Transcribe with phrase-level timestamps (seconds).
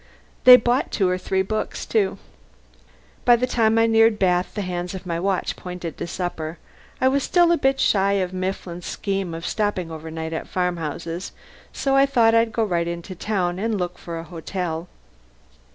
[0.45, 2.17] They bought two or three books, too.
[3.23, 6.57] By the time I neared Bath the hands of my watch pointed to supper.
[6.99, 11.33] I was still a bit shy of Mifflin's scheme of stopping overnight at farmhouses,
[11.71, 14.87] so I thought I'd go right into the town and look for a hotel.